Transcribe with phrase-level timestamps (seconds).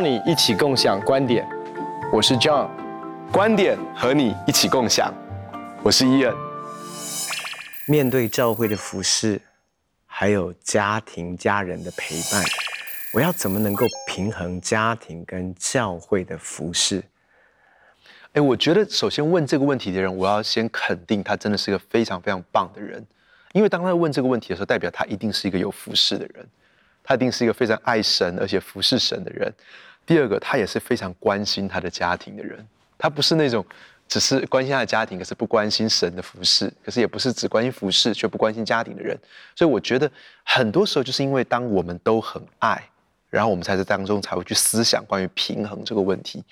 [0.00, 1.46] 邀你一起共享观点，
[2.10, 2.70] 我是 John，
[3.30, 5.12] 观点和你一起共享，
[5.82, 6.34] 我是伊恩。
[7.84, 9.38] 面对教会的服饰，
[10.06, 12.42] 还有家庭家人的陪伴，
[13.12, 17.04] 我要怎么能够平衡家庭跟教会的服饰？
[18.32, 23.06] 哎，我觉得首先问这个问题的人，我要先肯定他真的是一个非常非常棒的人，
[23.52, 26.48] 因为当他问这个问题的时候，代表他一定是一个有服饰的人，
[27.02, 29.52] 他一定是一个非常爱神而且服侍神的人。
[30.10, 32.66] 第二个，他也是非常关心他的家庭的人，
[32.98, 33.64] 他不是那种
[34.08, 39.16] 只是关心他的家庭，可是不关心神的服饰，可是也不是只关心服饰却不关心家庭的人。
[39.54, 40.10] 所以我觉得
[40.42, 42.82] 很多时候就是因为当我们都很爱。
[43.28, 46.42] 然后我们才在当中才会去思想关于平衡这个问题。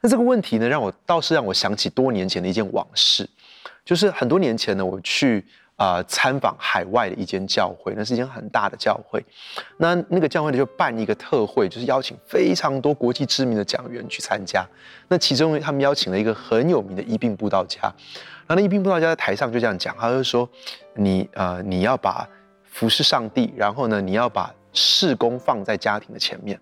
[0.00, 3.28] 那这个问题呢，让我倒是让我想起多年前的一件往事，
[3.84, 5.44] 就是很多年前呢，我去、
[5.82, 9.24] 呃、参访海外的一间教会，那是一间很大的教会。
[9.78, 14.64] 那那个教会呢，就办一个特会，就是邀请非常多国际知名的讲员去参加。
[15.08, 17.80] 那其中他们邀请了一个很有名的医病布道家，
[18.46, 20.48] 然后那医病布道家在台上就这样讲，他就说
[20.94, 22.28] ：“你呃你要把
[22.64, 26.58] 服侍上帝，然后呢你要把。”事工放在家庭的前面，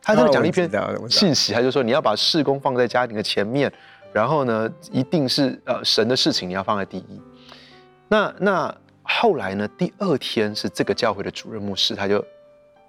[0.00, 0.70] 他真的讲了一篇
[1.08, 3.68] 信息，他就说你要把事工放在家庭的前面，
[4.12, 7.20] 然后呢，一定是呃神的事情你要放在第一。
[8.10, 12.24] 那那后来呢，第二天是这个教会的主任牧师，他就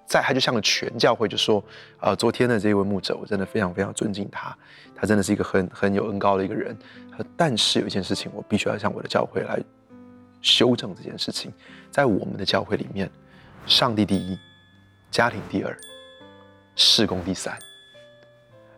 [0.04, 1.62] 在他就向全教会就说，
[2.00, 4.56] 呃，昨天的这一位牧者，我真的非常非常尊敬他，
[4.96, 6.76] 他真的是一个很很有恩高的一个人。
[7.36, 9.60] 但是有一件事情，我必须要向我的教会来
[10.40, 11.52] 修正这件事情，
[11.90, 13.08] 在我们的教会里面，
[13.66, 14.36] 上帝第一。
[15.10, 15.76] 家庭第二，
[16.74, 17.54] 事工第三。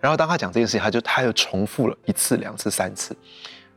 [0.00, 3.16] 然后当他讲这件事情，他就他又重复了一次、两次、三次，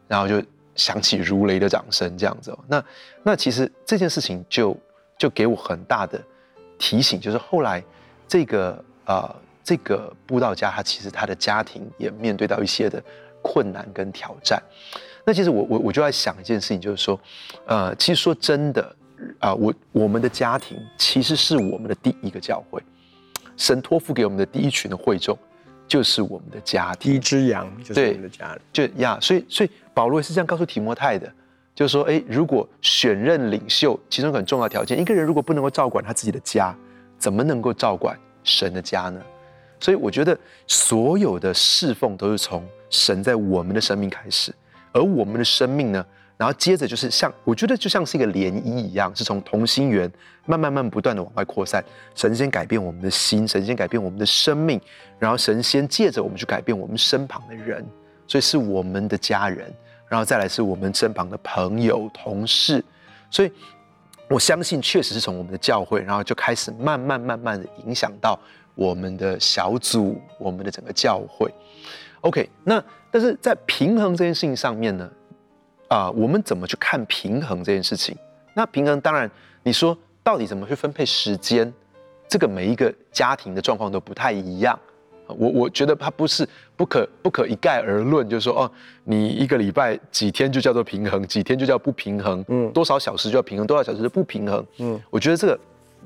[0.07, 0.43] 然后就
[0.77, 2.59] 响起如雷的掌声，这样子哦。
[2.67, 2.83] 那
[3.23, 4.77] 那其实这件事情就
[5.17, 6.17] 就给我很大的
[6.77, 7.83] 提醒，就是后来
[8.25, 8.71] 这个
[9.03, 13.03] 啊、呃、这个布道家，他其实他的家庭也面对到一些的
[13.41, 14.63] 困难跟挑战。
[15.25, 17.19] 那其实我我我就在想一件事情，就是说，
[17.65, 18.95] 呃，其实说真的。
[19.39, 22.79] 啊，我我们的家庭其实是我们的第一个教会，
[23.57, 25.35] 神托付给我们的第一群的会众，
[25.87, 27.11] 就是我们的家庭。
[27.11, 31.27] 第一只羊就是我们的家人，就呀，所以所以保罗也是这样告诉提摩太的，
[31.73, 36.71] 就是说，哎，如果选任领袖，其中很重要条件，一个人如果不能够照管他自己的家，
[37.17, 39.19] 怎么能够照管神的家呢？
[39.79, 40.37] 所以我觉得
[40.67, 44.53] 所有的侍奉都是从神在我们的生命开始，
[44.91, 46.05] 而我们的生命呢，
[46.37, 50.07] 然后接着就是像，我觉得就像是一个涟漪一样，是从同心圆
[50.45, 51.83] 慢慢慢不断的往外扩散。
[52.13, 54.79] 神先改变我们的心，神先改变我们的生命，
[55.17, 57.83] 然后神先借着我们去改变我们身旁的人，
[58.27, 59.73] 所以是我们的家人，
[60.09, 62.83] 然后再来是我们身旁的朋友、同事。
[63.29, 63.51] 所以
[64.29, 68.39] 我相信，确实是从我们的教会，然后就开始慢慢慢慢的影响到
[68.75, 71.53] 我们的小组，我们的整个教会。
[72.21, 75.09] OK，那但是在平衡这件事情上面呢？
[75.89, 78.17] 啊、我们怎么去看平衡这件事情？
[78.53, 79.29] 那平衡当然，
[79.63, 81.73] 你说到底怎么去分配时间？
[82.27, 84.77] 这个每一个家庭的状况都不太一样。
[85.29, 88.71] 我我觉得它不是不可不可一概而论，就是说哦，
[89.03, 95.59] 你一个礼拜几天就叫做平衡，几天就叫不平衡，嗯，多少小时就要平衡，多少小时就不平衡，嗯，我觉得这个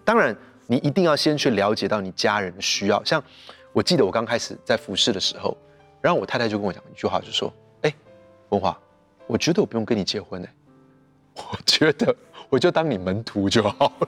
[0.03, 0.35] 当然
[0.67, 3.03] 你一定要先去了解到你家人的需要。
[3.03, 3.23] 像
[3.73, 5.57] 我记得我刚开始在服侍的时候，
[6.01, 7.93] 然后我太太就跟我讲一句话，就说：“哎，
[8.49, 8.77] 文华。”
[9.27, 10.53] 我觉得我不用跟你结婚呢、欸，
[11.35, 12.15] 我觉得
[12.49, 14.07] 我就当你门徒就好了。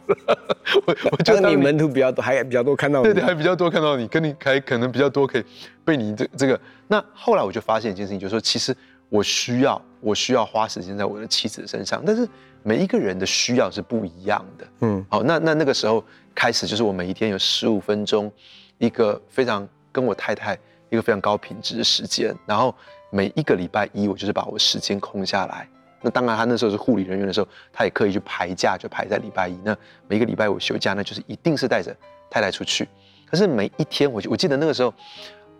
[0.86, 5.44] 我我觉得你门徒比较多，还比较多看到你，对对，还比较多看到你，跟你还可能比较多可以
[5.86, 6.60] 被你这这个。
[6.88, 8.76] 那后来我就发现一件事情，就是说其实
[9.10, 12.28] 我需要我需要花时间在我的妻子身上，但是
[12.62, 14.68] 每一个人的需要是不一样的。
[14.82, 16.04] 嗯，好，那那那个时候
[16.36, 18.32] 开始就是我每一天有十五分钟，
[18.78, 20.58] 一个非常跟我太太
[20.90, 22.76] 一个非常高品质的时间，然后。
[23.16, 25.70] 每一个礼拜一，我就是把我时间空下来。
[26.04, 29.58] 那当然，他那时候是护理人员的时候，他也刻意去排假，就排在礼拜一。
[29.64, 29.76] 那
[30.08, 31.96] 每一个礼拜我休假，那就是一定是带着
[32.30, 32.88] 太太出去。
[33.26, 34.94] 可是每一天，我我记得那个时候，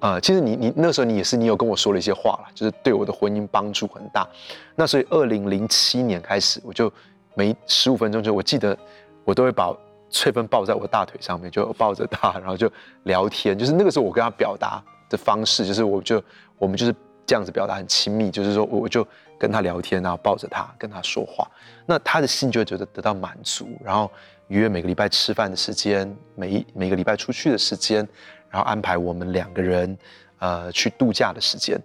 [0.02, 4.28] 呃，其实你你那时候你也是，你有跟我说了一些话啦，就是对我的婚姻帮助很大。
[4.76, 6.92] 那所以二零零七年开始，我就
[7.34, 8.78] 每十五分钟就我记得
[9.24, 9.74] 我都会把
[10.10, 12.70] 翠芬抱在我大腿上面，就抱着她，然后就
[13.04, 13.58] 聊天。
[13.58, 16.22] 就是那个时候我跟她表达的方式，就是我就
[16.58, 16.94] 我们就是。
[17.26, 19.08] 这样子表达很亲密，就是说，我就
[19.38, 21.50] 跟他聊天，然后抱着他跟他说话，
[21.86, 24.10] 那他的心就会觉得得到满足，然后
[24.48, 28.08] 约每个礼拜吃饭的时间，每一每个礼拜出去的时间，
[28.50, 29.98] 然后安排我们两个人
[30.40, 31.80] 呃去度假的时间。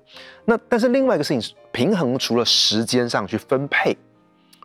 [0.45, 3.97] 那但是另外一个事情，平衡除了时间上去分配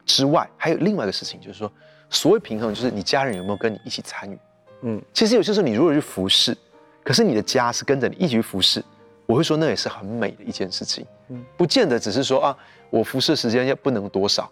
[0.06, 1.72] 之外，还有另外一个事情，就是说，
[2.10, 4.38] 所谓平衡，就是你家人有没有跟你一起参与？
[4.82, 6.58] 嗯，其实有些时候你如果去服侍，
[7.04, 8.84] 可是你的家是跟着你一起去服侍，
[9.26, 11.06] 我会说那也是很美的一件事情。
[11.30, 12.58] 嗯，不见得只是说啊，
[12.90, 14.50] 我服侍时间要不能多少。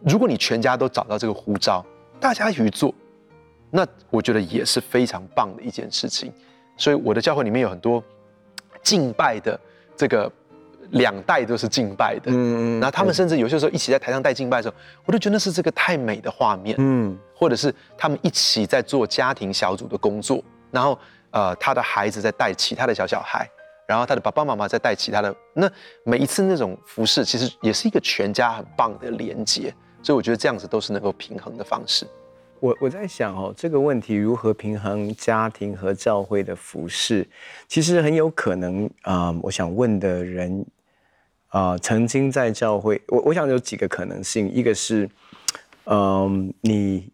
[0.00, 1.84] 如果你全家都找到这个呼召，
[2.18, 2.94] 大家一起去做，
[3.70, 6.32] 那我觉得也是非常棒的一件事情。
[6.76, 8.02] 所以我的教会里面有很多
[8.82, 9.58] 敬拜的
[9.96, 10.30] 这个。
[10.94, 14.74] 两代都是敬拜的，嗯，那他们甚至有些时候一起在台上带敬拜的时候，
[15.04, 20.42] 我都觉得是这个太美的画面，嗯，或者是他们一起在做家庭小组的工作，
[20.72, 20.98] 然后
[21.30, 23.48] 呃，他的孩子在带其他的小小孩，
[23.90, 25.68] 然后他的爸爸妈妈在带其他的，那
[26.04, 32.06] 每一次那种服侍，其实也是一个全家很棒的连接，所以我觉得这样子都是能够平衡的方式。
[32.60, 37.28] 我我在想哦，这个问题如何平衡家庭和教会的服侍，
[37.66, 40.64] 其实很有可能啊，我想问的人。
[41.52, 45.10] 啊、曾经在教会，我我想有几个可能性，一个是，
[45.86, 47.10] 嗯、你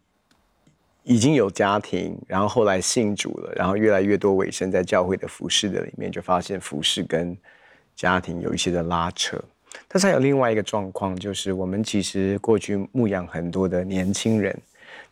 [1.07, 7.35] 已经有家庭，然后后来信主了，然后越来越多委身在教会的服事的里面，就发现服事跟
[7.95, 9.41] 家庭有一些的拉扯。
[9.87, 14.53] 但是还有另外一个状况，就是我们其实过去牧养很多的年轻人，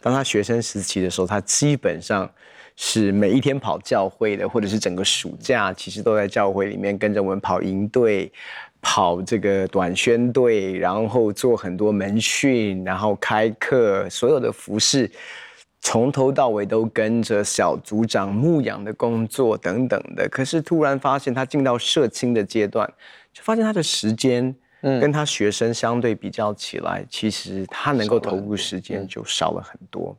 [0.01, 2.29] 当他学生时期的时候，他基本上
[2.75, 8.31] 是每一天跑教会的，或者是整个暑假其实都在教会里面跟着我们跑营队。
[8.87, 15.09] 跑这个短宣队，然后做很多门训，然后开课，所有的服事，
[15.87, 20.27] 从头到尾都跟着小组长牧羊的工作等等的。
[20.29, 22.91] 可是突然发现他进到社青的阶段，
[23.31, 24.55] 就发现他的时间。
[25.01, 30.15] 跟他学生相对比较起来，其实他能够投入时间就少了很多。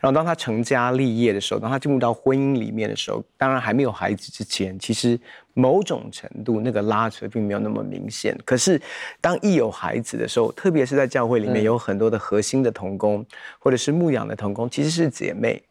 [0.00, 5.18] 然后当他成家立业的时候，当他进入到婚姻里面的时候，当然还没有孩子之前，其实
[5.52, 8.38] 某种程度那个拉扯并没有那么明显。
[8.44, 8.80] 可是
[9.20, 13.26] 当一有孩子的时候，特别是在教会里面有很多的核心的童工，
[13.58, 15.62] 或者是牧养的童工，其实是姐妹。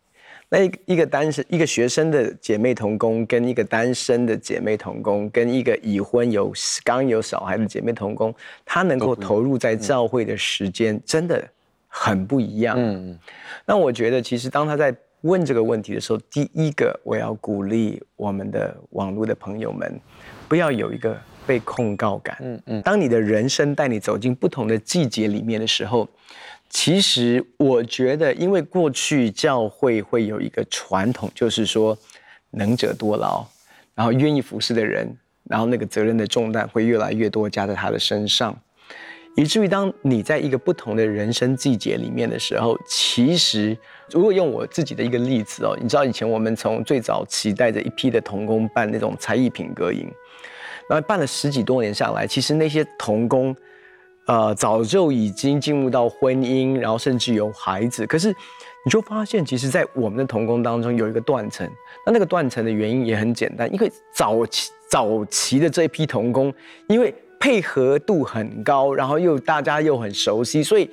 [0.54, 6.54] 那一一个单身一个学生的姐妹同工，跟一个单身的姐妹同工，跟一个已婚有
[6.84, 8.32] 刚有小孩的姐妹同工，
[8.64, 11.44] 她能够投入在教会的时间真的
[11.88, 12.76] 很不一样。
[12.78, 13.18] 嗯，
[13.66, 20.00] 那我觉得其实当他在问这个问题的时候，第一个我要鼓励我们的网络的朋友们，
[20.48, 22.38] 不要有一个被控告感。
[22.42, 26.08] 嗯嗯，当你的人生带你走进不同的季节里面的时候。
[26.74, 31.96] 其实我觉得，因为过去教会会有一个传统，就是说
[32.50, 33.46] 能者多劳，
[33.94, 38.60] 然后愿意服侍的人，然后那个责任的重担会越来越多加在他的身上，
[39.36, 43.78] 以至于当你在一个不同的人生季节里面的时候，其实
[44.10, 50.12] 如果用我自己的一个例子哦，你知道以前我们从最早期带着一批的童工办那种才艺品格营，
[50.90, 53.56] 然后办了十几多年下来，其实那些童工。
[54.26, 58.08] 呃，早就已经进入到婚姻，然后甚至有孩子。
[58.08, 58.30] 可是，
[58.86, 61.70] 你就发现，其实，在我们的童工当中有一个断层。
[62.06, 66.54] 那那个断层的原因也很简单，因为早期早期的这一批童工，
[66.88, 70.90] 因为配合度很高，然后又大家又很熟悉，所以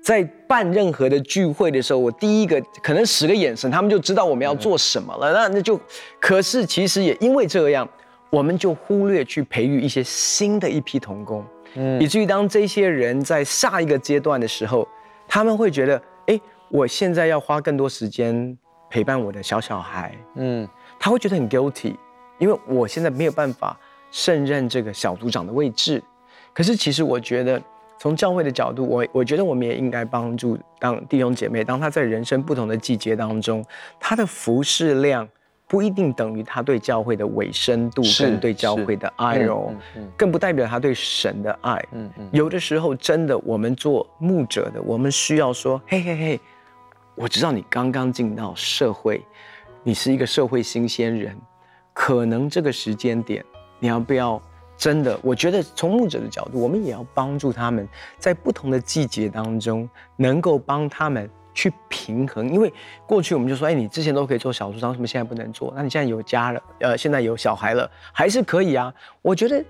[0.00, 5.32] 在办任何的聚会的时候，我第一个可能使个眼神，他们就知道我们要做什么了。
[5.32, 5.80] 那那就，
[6.20, 7.88] 可是其实也因为这样，
[8.30, 11.44] 我们就忽略去培育一些新的一批童工。
[11.74, 14.86] 嗯，以至于当这些人在下一个阶段的时候，
[15.26, 18.56] 他们会觉得，哎，我现在要花更多时间
[18.90, 20.66] 陪伴我的小小孩，嗯，
[20.98, 21.94] 他会觉得很 guilty，
[22.38, 23.78] 因为我现在没有办法
[24.10, 26.02] 胜任这个小组长的位置。
[26.52, 27.60] 可是其实我觉得，
[27.98, 33.64] 从教会的角度，我我觉得我们也应该帮助当弟兄姐妹，当他在人生不同的季节当中，
[34.00, 35.28] 他的服饰量。
[35.68, 39.70] 不一定等于他对教会的委身度跟对教会的爱哦，
[40.16, 41.78] 更不代表他对神的爱。
[41.92, 46.40] 嗯嗯，有的时候真的，我们做牧者的，我们需要说，嘿嘿嘿，
[47.14, 49.22] 我知道你刚刚进到社会，
[49.82, 51.36] 你是一个社会新鲜人，
[51.92, 53.44] 可能这个时间点，
[53.78, 54.40] 你要不要
[54.74, 55.20] 真的？
[55.22, 57.86] 我觉得从牧者的角度，我们也要帮助他们
[58.18, 61.28] 在不同的季节当中，能够帮他们。
[61.58, 62.72] 去平衡，因为
[63.04, 65.72] 过去我们就说，哎，你之前都可以做小组长，什么现在不能做？
[65.74, 68.94] 那你现在有家了，呃，现在有小孩了，还是可以啊。
[69.22, 69.64] 我觉得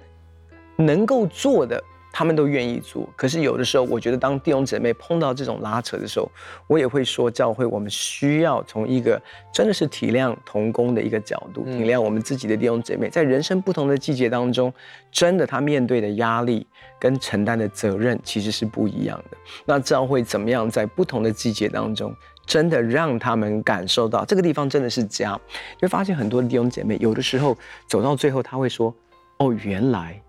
[0.77, 1.83] 能够做的，
[2.19, 3.09] 他们都愿意做。
[3.15, 6.29] 可是有的时候，我觉得当弟兄姐妹碰到这种拉扯的时候，
[6.67, 9.23] 我也会说，教会我们需要从一个
[9.53, 14.75] 真的是体谅同工的一个角度，体谅我们自己的弟兄姐妹，在人生不同的季节当中，
[15.13, 16.67] 真的他面对的压力。
[17.01, 19.37] 跟承担的责任其实是不一样的。
[19.65, 22.13] 那教会怎么样在不同的季节当中，
[22.45, 25.39] 真的让他们感受到这个地方真的是家？
[25.77, 27.57] 你会发现很多弟兄姐妹有的时候
[27.87, 28.93] 走到最后，他会说
[29.39, 30.21] ：“哦，原来，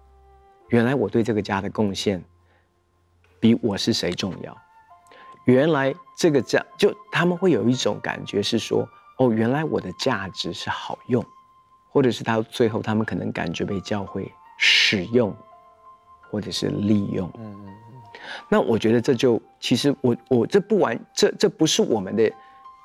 [0.70, 2.24] 原来我对这个家的贡献
[3.40, 4.58] 比我是谁重要。
[5.46, 11.26] 原来这个家，就他们会有一种感觉是说：哦，原来我的价值是好用。
[11.92, 15.36] 或者是到最后他们可能感觉被教会使用，
[16.30, 17.28] 或者是利用。
[17.40, 18.10] 嗯嗯嗯。
[18.48, 22.32] 那我觉得这就其实我我这不完这这不是我们的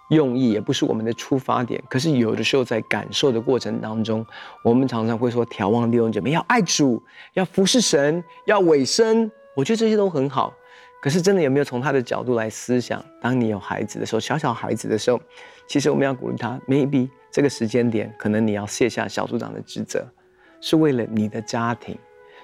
[0.09, 1.83] 用意，也不是我们的出发点。
[1.89, 4.25] 可是有的时候在感受的过程当中，
[4.63, 9.31] 我们常常会说眺望弟兄姐妹要爱主，要服侍神，要委身。
[9.55, 10.53] 我觉得这些都很好。
[11.01, 13.05] 可是真的有没有从他的角度来思想？
[13.21, 15.21] 当你有孩子的时候，小小孩子的时候，
[15.67, 20.07] 其实我们要鼓励他，maybe 这个时间点，可能你要卸下小组长的职责，
[20.63, 21.95] 是为了你的家庭，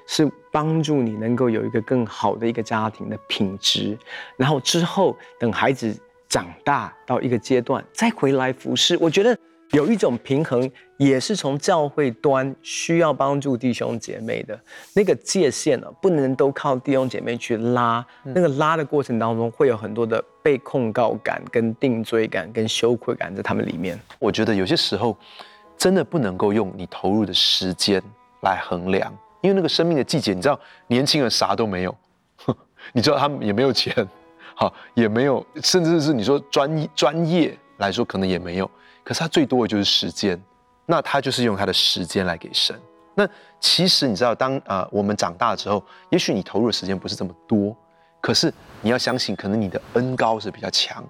[0.06, 3.96] 是帮助你能够有一个更好的一个家庭的品质。
[4.36, 5.98] 然后之后等孩子
[6.30, 8.96] 长大到一个阶段，再回来服侍。
[8.96, 9.36] 我觉得。
[9.72, 14.60] 有一种平衡，也是从教会端需要帮助弟兄姐妹的
[14.94, 18.04] 那个界限呢，不能都靠弟兄姐妹去拉。
[18.24, 23.96] 那个拉的过程当中，会有很多的被控告感、跟定罪感、跟羞愧感在他们里面。
[24.18, 25.16] 我觉得有些时候，
[25.78, 28.02] 真的不能够用你投入的时间
[28.42, 30.58] 来衡量，因为那个生命的季节，你知道，
[30.88, 31.96] 年轻人啥都没有，
[32.92, 33.94] 你知道他们也没有钱，
[34.60, 38.70] 好，也没有，甚至是你说专业专业来说，可能也没有。
[39.02, 40.38] 可是他最多的就是时间，
[40.84, 42.78] 那他就是用他的时间来给神。
[43.14, 43.26] 那
[43.58, 47.74] 其实你知道，当呃我们长大之后，也许你投入的时间不是这么多，
[48.20, 48.52] 可是
[48.82, 51.02] 你要相信，可能你的恩膏是比较强，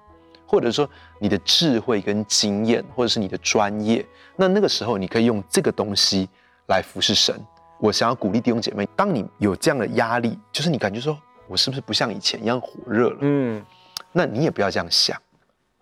[0.47, 0.89] 或者说
[1.19, 4.05] 你的智慧跟经验，或者是你的专业，
[4.37, 6.29] 那那个时候你可以用这个东西
[6.67, 7.35] 来服侍神。
[7.81, 11.17] 我想要鼓励弟兄姐妹，当你有这样的压力，就是你感觉说
[11.51, 13.17] 我是不是不像以前一样火热了？
[13.19, 13.61] 嗯，
[14.13, 15.15] 那你也不要这样想。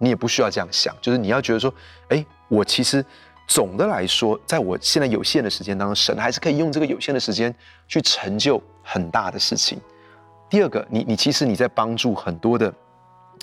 [0.02, 1.72] 你也不需要这样想，就是你要觉得说，
[2.08, 3.06] 哎，我其实
[3.46, 7.54] 总的来说，在我现在有限的时间当中，神还是可以用这个有限的时间
[7.86, 9.78] 去成就很大的事情。
[10.50, 12.74] 第二个，你你其实你在帮助很多的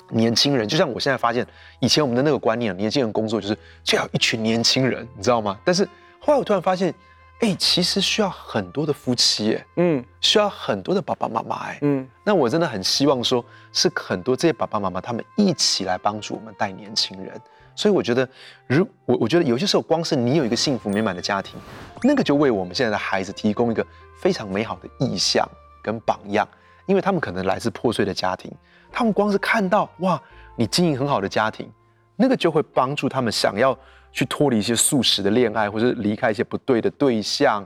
[0.09, 1.45] 年轻人，就像我现在发现，
[1.79, 5.57] 以前我们的那个观念，年轻人工作就是就要一群年轻人，你知道吗？
[5.63, 5.87] 但是
[6.19, 6.93] 后来我突然发现。
[7.39, 17.39] 哎、欸，其实需要很多的夫妻，哎，嗯，需要很多的爸爸妈妈，哎，嗯，那我真的很希望说，是很多这些爸爸妈妈他们一起来帮助我们带年轻人。
[17.75, 18.27] 所以我觉得，
[18.65, 21.59] 如我我觉得有些时候，光是你有一个幸福美满的家庭，
[22.01, 23.85] 那个就为我们现在的孩子提供一个
[24.19, 25.47] 非常美好的意向
[25.83, 26.47] 跟榜样，
[26.87, 28.51] 因为他们可能来自破碎的家庭，
[28.91, 30.19] 他们光是看到哇，
[30.55, 31.71] 你经营很好的家庭，
[32.15, 33.77] 那个就会帮助他们想要。
[34.17, 37.63] 去脱离一些素食的恋爱，或者离开一些不对的对象，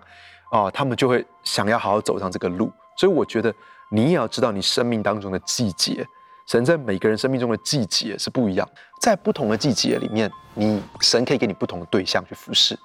[0.51, 2.70] 啊、他们就会想要好好走上这个路。
[2.98, 3.55] 所以我觉得
[3.89, 6.05] 你也要知道你生命当中的季节，
[6.48, 12.77] 神在每个人生命中的季节是不一样，在不同的季节里面，你神可以给你不同的对象去服侍，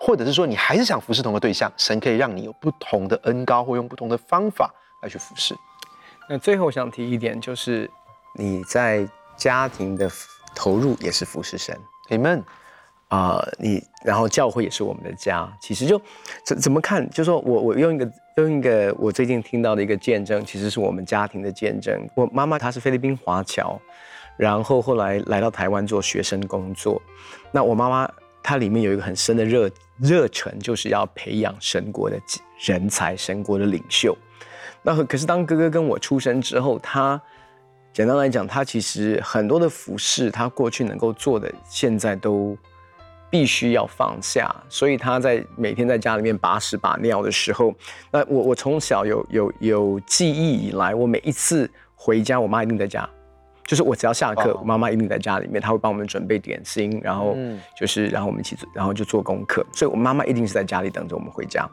[0.00, 5.54] 或者是说你还是想服侍同个对象，神可以让你有不同的恩膏，或用不同的方法来去服侍。
[6.30, 7.90] 那最后想提一点，就是
[8.38, 10.10] 你在家庭的
[10.54, 11.78] 投入也是服侍神
[12.08, 12.42] ，Amen。
[13.12, 16.00] 啊、你然后教会也是我们的家，其实就
[16.46, 17.06] 怎怎么看？
[17.10, 22.08] 就说我我用一个用一个我最近听到的一个见证，其实是我们家庭的见证。
[22.14, 23.78] 我妈妈她是菲律宾华侨，
[24.38, 27.02] 然后后来来到台湾做学生工作。
[27.50, 28.10] 那我妈妈
[28.42, 32.18] 她里面有一个很深的热热忱，就是要培养神国的
[32.60, 34.16] 人才，神国的领袖。
[34.80, 37.20] 那可是当哥哥跟我出生之后，他
[37.92, 42.56] 简单来讲，他其实很多的服侍，他过去能够做的，现在都。
[43.32, 47.74] 必须要放下，所以他在每天在家里面把屎把尿的时候，
[48.10, 53.08] 那我我从小有有有记忆以来，我每一次回家，我妈一定在家，
[53.64, 57.34] 就是我只要下课，我妈妈一定在家里面，她会帮我们准备点心，然后
[57.74, 61.66] 就是然后我们一起，然后就做功课，所以我妈妈一定是在家里等着我们回家。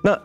[0.00, 0.16] 那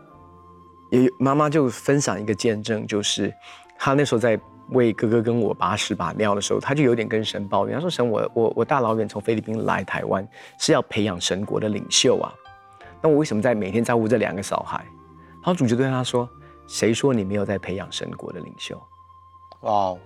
[0.92, 3.34] 也妈妈就分享一个见证，就是
[3.80, 4.40] 她那时候在。
[4.72, 10.28] 为哥哥跟我把屎把尿的时候，他就有点跟神抱怨，他说：“神，我我我大老远从菲律宾来台湾，
[10.60, 12.34] 是要培养神国的领袖啊，
[13.02, 14.84] 那我为什么在每天照顾这两个小孩？”
[15.42, 16.30] 然后主角对他说
[16.68, 18.76] ：“谁说你没有在培养神国的领袖？”
[19.62, 20.00] 哇，Wow.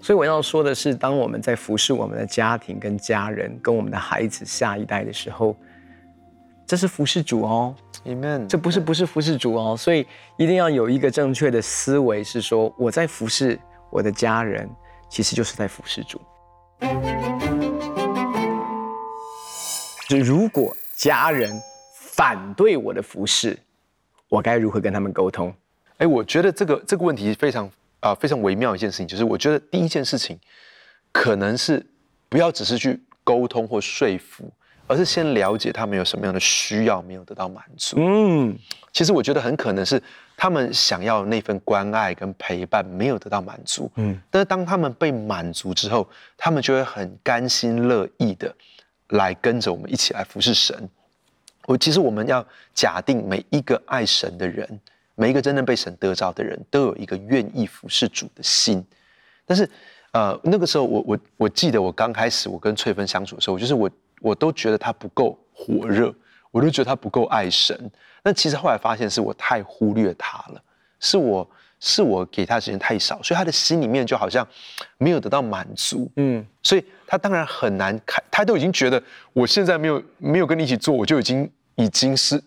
[0.00, 5.56] 所以我要说的是，当我们在服侍我们的家庭、跟家人、跟我们的孩子、下一代的时候。
[6.70, 7.74] 这是服侍主哦
[8.04, 8.46] ，Amen。
[8.46, 13.58] 这不是不是服侍主哦，所以一定要有一个正确的思维，是说我在服侍
[13.90, 14.70] 我的家人，
[15.08, 16.20] 其实就是在服侍主。
[20.10, 21.60] 如果家人
[21.92, 23.58] 反对我的服侍，
[24.28, 25.52] 我该如何跟他们沟通？
[25.96, 27.66] 哎，我觉得这个这个问题非常
[27.98, 30.38] 啊、呃、非常微妙一件事情，就是我觉得第一件事情
[31.10, 31.84] 可能是
[32.28, 34.48] 不要只是去沟通或说服。
[34.90, 37.94] 而是先了解他们有什么样的需要没有得到满足。
[37.96, 38.58] 嗯，
[38.92, 40.02] 其实我觉得很可能是
[40.36, 43.88] 他们想要那份关爱跟陪伴没有得到满足。
[43.94, 46.04] 嗯，但是当他们被满足之后，
[46.36, 48.52] 他们就会很甘心乐意的
[49.10, 50.76] 来跟着我们一起来服侍神。
[51.66, 52.44] 我其实我们要
[52.74, 54.68] 假定每一个爱神的人，
[55.14, 58.84] 每一个真正被神得着的人，都有一个愿意服侍主的心。
[59.46, 59.70] 但是，
[60.10, 63.88] 呃，那个时候我我我记得我刚开始我跟翠芬相处的时候，就是我
[64.20, 66.14] 我都觉得他不够火热，
[66.52, 67.90] 我都觉得他不够爱神。
[68.22, 70.62] 那其实后来发现是我太忽略他了，
[71.00, 71.48] 是我。
[71.82, 74.46] 是我给他的时间太少，所以他的心里面就好像
[74.98, 82.38] 没有得到满足，嗯，所以他当然很难看，他都已经觉得我现在没有没有跟你一起做，我就已经已经是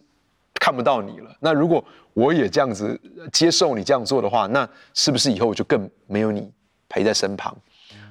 [0.60, 1.36] 看不到你了。
[1.40, 2.96] 那如果我也这样子
[3.32, 6.52] 接受你这样做的话，那是不是以后我就更没有你
[6.88, 7.58] 陪在身旁？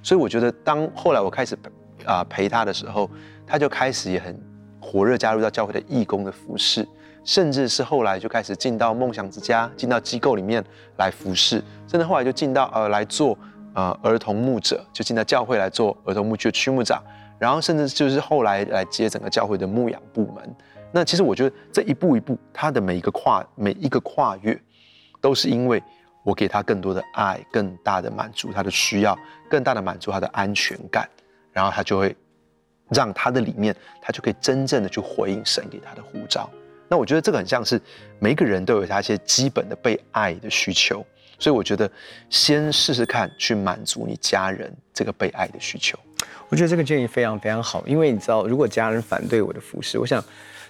[0.03, 1.57] 所以我觉得，当后来我开始
[2.05, 3.09] 啊陪他的时候，
[3.53, 4.35] 他就开始也很
[4.81, 6.89] 火热加入到教会的义工的服饰。
[7.23, 10.65] 甚至是后来就开始进到梦想之家，进到机构里面
[10.97, 13.39] 来服侍，甚至后来就进到呃来做
[13.75, 17.01] 呃儿童牧者，就进到教会来做儿童牧区的区牧长，
[17.39, 20.57] 然后甚至就是后来来接整个教会的牧养部门。
[20.91, 24.59] 那其实我觉得这一步一步，他的每一个跨每一个跨越，
[25.21, 25.81] 都是因为
[26.25, 29.17] 我给他更多的爱，更大的满足他的需要，
[29.49, 31.09] 更大的满足他的安全感，
[31.53, 32.17] 然后他就会
[32.93, 36.49] 让他的里面，他就可以真正的去回应神给他的呼召。
[36.89, 37.81] 那我觉得这个很像是
[38.19, 41.05] 每个人都有他一些基本的被爱的需求，
[41.39, 41.91] 所以我觉得
[42.29, 45.99] 先试试看去满足你家人这个被爱的需求。
[46.49, 50.23] 我觉得这个建议非常非常好，因为你知道，如果家人反对我的服饰，我想。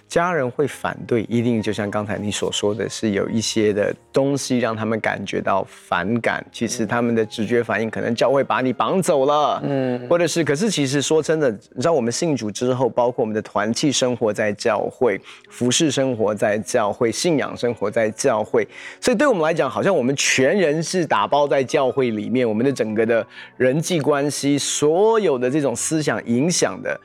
[0.07, 6.45] 家人会反对，一定就像刚才你所说的是有一些的东西让他们感觉到反感。
[6.51, 15.19] 其实他们的直觉反应可能教会把你绑走了，嗯，或者是，可是其实说真的，你知道我们信主之后，包括我们的团契生活在教会，
[15.49, 18.67] 服饰生活在教会，信仰生活在教会，
[19.01, 23.25] 所以对我们来讲，好像我们全人是打包在教会里面，我们的整个的
[23.57, 26.99] 人际关系，所有的这种思想影响的。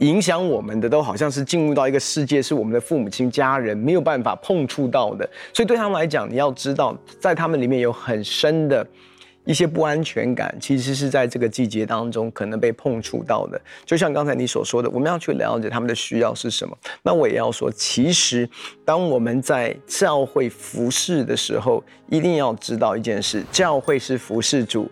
[0.00, 5.28] 影响我们的都好像是进入到一个世界，是我们的父母亲、家人没有办法碰触到的。
[5.52, 8.86] 所以对他们来讲，你要知道，在他们里面有很深的
[9.44, 13.60] 一些不安全感，其实是在这个季节当中可能被碰触到的。
[13.84, 16.76] 就像刚才你所说的，我们要去了解他们的需要是什么。
[17.02, 18.48] 那我也要说，其实
[18.84, 24.90] 当我们在教会服侍的时候，一定要知道一件事：教会是服侍主。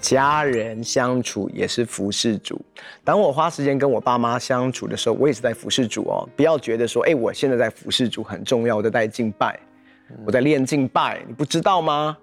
[0.00, 2.60] 家人相处也是服侍主。
[3.04, 6.28] 当我花时间跟我爸妈相处的时候，我也是在服侍主哦。
[6.34, 9.58] 不要觉得说，哎，我现在在服侍主很重要，我在敬拜，
[10.24, 12.16] 我在练敬拜，你不知道吗？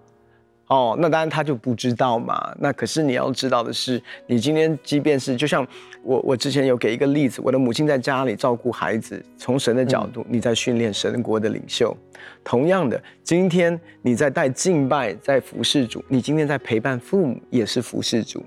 [0.67, 2.53] 哦，那当然他就不知道嘛。
[2.59, 5.65] 那可是你要知道的是，你今天即便是就像
[6.03, 11.95] 我，我之前有给一个例子，我的母亲在家里照顾孩子，从神的角度，你在训练神国的领袖。
[12.43, 18.41] 同样的，今天你在带敬拜，在服侍主；你今天在陪伴父母，也是服侍主；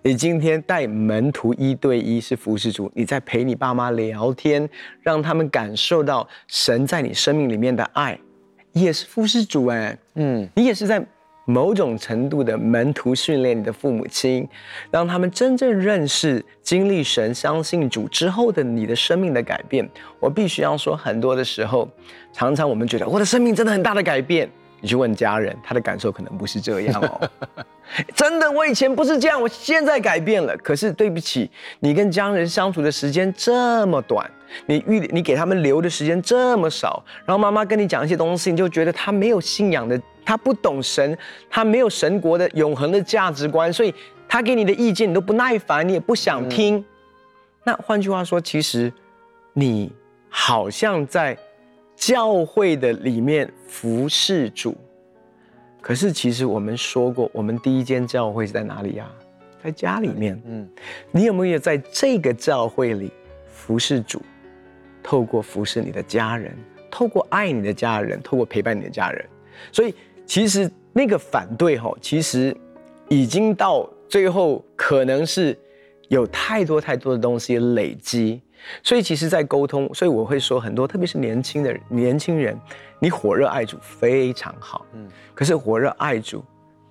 [0.00, 4.68] 你今天带门徒一对一，是服侍主；你在陪你爸妈聊天，
[5.02, 8.16] 让他们感受到神在你生命里面的爱，
[8.72, 9.66] 也是服侍主。
[9.66, 11.04] 哎，嗯，你也是在。
[11.44, 14.48] 某种程度的门徒训练你的父母亲，
[14.90, 19.88] 让他们真正认识、经历神、相信主之后的你的生命的改变。
[20.18, 21.88] 我必须要说，很多的时候，
[22.32, 24.48] 常常我们觉得我的生命真的很大的改变。
[24.80, 27.30] 你去问家人，他的感受可能不是这样哦。
[28.14, 30.54] 真的，我以前不是这样，我现在改变了。
[30.58, 34.30] 可是对不起，你跟家人相处的时间这么短，
[34.66, 40.00] 你预你给他们留的时间这么少，然后妈妈跟你讲一些东西，你就觉得他没有信仰的。
[40.24, 41.16] 他不懂神，
[41.50, 43.94] 他没有神国的永恒的价值观，所以
[44.26, 46.78] 他给你的意见你都不耐烦，你也不想听。
[46.78, 46.84] 嗯、
[47.64, 48.92] 那换句话说，其实
[49.52, 49.92] 你
[50.28, 51.36] 好像在
[51.94, 54.76] 教会的里面服侍主，
[55.80, 59.08] 可是其实我们说过，我们第一间教会是在哪里呀？
[59.62, 60.40] 在家里面。
[60.46, 60.68] 嗯，
[61.10, 63.12] 你有没有在这个教会里
[63.46, 64.22] 服侍主？
[65.02, 66.56] 透过服侍你的家人，
[66.90, 69.22] 透过爱你的家人，透过陪伴你的家人，
[69.70, 69.94] 所以。
[70.26, 72.56] 其实那个反对哈，其实
[73.08, 75.58] 已经到最后可能是
[76.08, 78.40] 有太多太多的东西累积，
[78.82, 82.58] 所以其实，在沟通，所以我会说很多，特别是年轻的年轻人，
[82.98, 86.42] 你火热爱主非常好，嗯，可是火热爱主，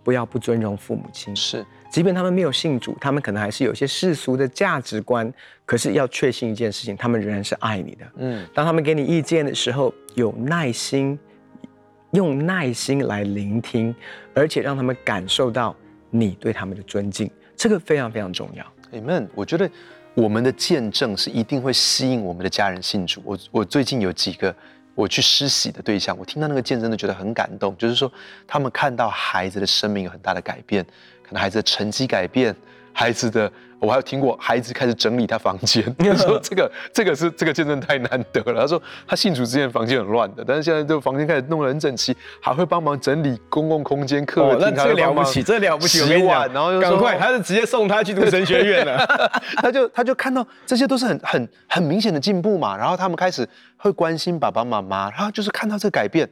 [0.03, 5.31] 不要不尊重父母亲，是，即便他们没有信主，他们可能还是有些世俗的价值观，
[5.65, 11.17] 可是要确信一件事情，他们仍然是爱你的，嗯，当他们给你意见的时候，有耐心。
[12.13, 13.93] 用耐心来聆听，
[14.33, 15.75] 而且让他们感受到
[16.09, 18.65] 你对他们的尊敬，这个非常非常重要。
[18.91, 19.27] Amen。
[19.33, 19.69] 我觉得
[20.13, 23.21] 我们的见证是一定会吸引我们的家人信主。
[23.25, 24.55] 我我最近有几个
[24.93, 27.75] 我去施洗的对象，我听到那个见证，都觉得很感动。
[27.77, 28.11] 就是说，
[28.45, 30.85] 他们看到孩子的生命有很大的改变，
[31.23, 32.55] 可能孩子的成绩改变，
[32.93, 38.61] 孩子的，我还有听过孩子开始整理他房间， 他说这个这个是这个见证太难得了。
[38.61, 44.59] 他说他信主之前房间很乱的，但是现在这个房间开始弄得很整齐，还会帮忙整理公共空间、客厅。
[44.61, 46.01] 那这了不起，这了不起！
[46.01, 48.97] 我跟你讲，然后赶快，他是直接送他去读神学院了。
[49.57, 56.29] 他就他就看到这些都是很很很明显的进步嘛，然后他们开始会关心爸爸妈妈，然后就是看到这个改变。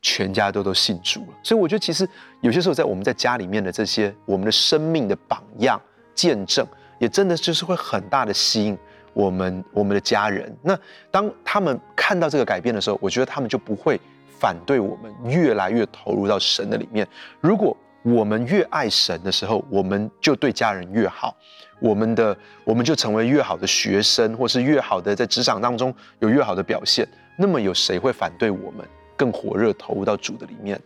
[0.00, 2.08] 全家都都信主了，所以我觉得其实
[2.40, 5.80] 有些时候在我们在家里面的这些我们的生命的榜样
[6.18, 6.66] 见证，
[6.98, 8.76] 也真的就是会很大的吸引
[9.12, 10.52] 我们我们的家人。
[10.62, 10.76] 那
[11.12, 14.00] 当他们看到这个改变的时候，我觉得他们就不会
[14.40, 17.06] 反对我们越来越投入到神的里面。
[17.40, 21.36] 如果我们越爱神的时候，我们就对家人越好，
[21.80, 27.06] 我们的我们就成为越好的学生，或是越好的在职场当中有越好的表现。
[27.38, 28.84] 那么有谁会反对我们？
[29.16, 30.80] 更火热投入到主的里面，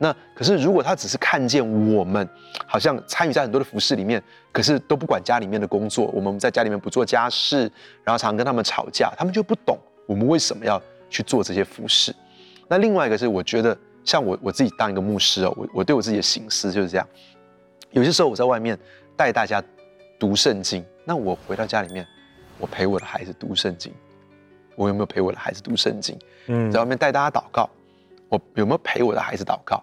[0.00, 1.60] 那可是如果他只是看见
[1.92, 2.26] 我们
[2.66, 7.62] 好像参与在很多的服饰里面，可是都不管家里面的工作，我们在家里面不做家事，
[8.04, 10.80] 然后常常跟他们吵架，他们就不懂我们为什么要
[11.10, 12.14] 去做这些服饰。
[12.68, 17.06] 那另外一个是，我觉得像我我自己当一个牧师哦，我我对我自己的心思就是这样，
[17.90, 18.78] 有些时候我在外面
[19.16, 19.60] 带大家
[20.16, 22.06] 读圣经，那我回到家里面，
[22.58, 23.92] 我陪我的孩子读圣经，
[24.76, 26.16] 我有没有陪我的孩子读圣经？
[26.46, 27.68] 嗯，在外面带大家祷告。
[28.30, 29.82] 我有没有陪我的孩子祷告？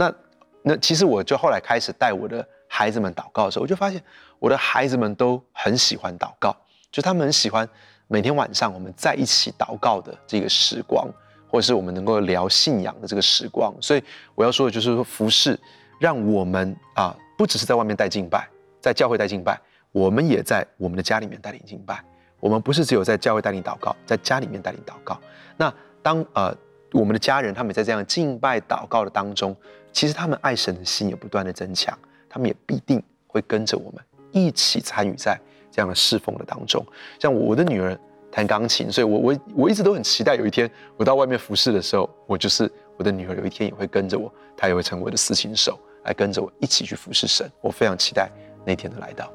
[0.00, 0.14] 那
[0.62, 4.02] 那其实我就后来开始带我的孩子们祷告的时候，我就发现
[4.38, 6.56] 我的孩子们都很喜欢祷告，
[6.90, 7.68] 就他们很喜欢
[8.08, 11.06] 每天晚上我们在一起祷告的这个时光，
[11.50, 13.74] 或者是我们能够聊信仰的这个时光。
[13.82, 14.02] 所以
[14.34, 15.58] 我要说的就是说，服事
[15.98, 18.48] 让我们啊，不只是在外面带敬拜，
[18.80, 19.60] 在教会带敬拜，
[19.92, 22.02] 我们也在我们的家里面带领敬拜。
[22.38, 25.20] 我们不是只有在教会带领祷告，在家里面带领祷告。
[25.58, 25.70] 那
[26.02, 26.56] 当呃。
[26.92, 29.54] 我们的家人，他们在这样敬拜祷告的当中，
[29.92, 31.96] 其实他们爱神的心也不断的增强，
[32.28, 35.38] 他们也必定会跟着我们一起参与在
[35.70, 36.84] 这样的侍奉的当中。
[37.18, 37.98] 像我的女儿
[38.30, 47.50] 弹钢琴，所以我我我一直都很期待有一天我到外面服侍的时候，我就是我的女儿有一天也会跟着我，她也会成为我的四琴手，来跟着我一起去服侍神。
[47.60, 48.30] 我非常期待
[48.64, 49.32] 那天的来到。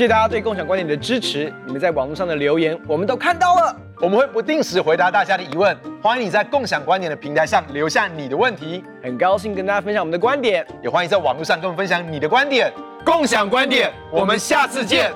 [0.00, 12.72] 谢谢大家对共享观点的支持，你们在网络上的留言我们都看到了，我们会不定时回答大家的疑问，欢迎你在共享观点的平台上留下你的问题，很高兴跟大家分享我们的观点，也欢迎在网络上跟我们分享你的观点，
[13.04, 15.12] 共享观点，我们下次见。